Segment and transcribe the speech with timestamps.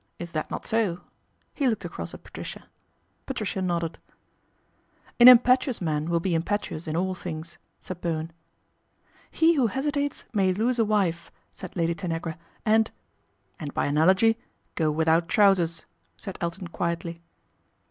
[0.17, 1.01] Is that not so?"
[1.53, 2.63] He looked across at atricia.
[3.27, 3.99] Patricia nodded."
[5.19, 8.31] An impetuous man will be impetuous in all lings," said Bowen.
[9.29, 12.39] He who hesitates may lose a wife," said ady Tanagra,"
[12.75, 12.89] and
[13.59, 14.39] ""And by analogy,
[14.73, 15.85] go without trousers,"
[16.17, 17.21] said Iton quietly.